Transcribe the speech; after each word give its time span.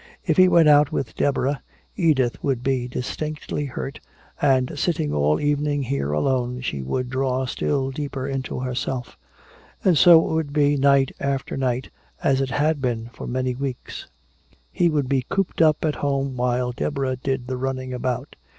If 0.25 0.37
he 0.37 0.47
went 0.47 0.67
out 0.67 0.91
with 0.91 1.13
Deborah, 1.13 1.61
Edith 1.95 2.43
would 2.43 2.63
be 2.63 2.87
distinctly 2.87 3.65
hurt, 3.65 3.99
and 4.41 4.71
sitting 4.75 5.13
all 5.13 5.39
evening 5.39 5.83
here 5.83 6.11
alone 6.11 6.61
she 6.61 6.81
would 6.81 7.07
draw 7.07 7.45
still 7.45 7.91
deeper 7.91 8.27
into 8.27 8.61
herself. 8.61 9.15
And 9.83 9.95
so 9.95 10.27
it 10.27 10.33
would 10.33 10.53
be 10.53 10.75
night 10.75 11.11
after 11.19 11.55
night, 11.55 11.91
as 12.23 12.41
it 12.41 12.49
had 12.49 12.81
been 12.81 13.11
for 13.13 13.27
many 13.27 13.53
weeks. 13.53 14.07
He 14.71 14.89
would 14.89 15.07
be 15.07 15.27
cooped 15.29 15.61
up 15.61 15.85
at 15.85 15.97
home 15.97 16.35
while 16.35 16.71
Deborah 16.71 17.15
did 17.15 17.45
the 17.45 17.57
running 17.57 17.93
about.... 17.93 18.35